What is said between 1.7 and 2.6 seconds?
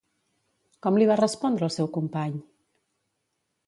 seu company?